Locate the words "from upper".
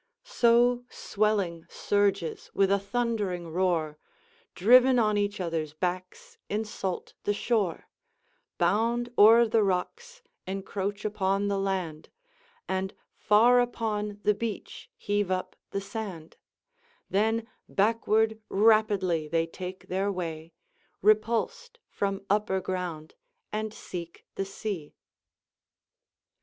21.87-22.59